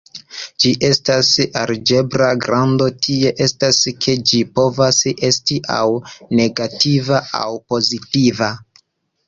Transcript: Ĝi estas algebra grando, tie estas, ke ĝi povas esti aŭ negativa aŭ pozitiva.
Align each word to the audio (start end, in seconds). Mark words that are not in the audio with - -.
Ĝi 0.63 0.69
estas 0.87 1.27
algebra 1.63 2.29
grando, 2.45 2.87
tie 3.07 3.33
estas, 3.47 3.83
ke 4.07 4.17
ĝi 4.31 4.41
povas 4.61 5.03
esti 5.31 5.61
aŭ 5.77 5.85
negativa 6.43 7.23
aŭ 7.45 7.47
pozitiva. 7.75 8.53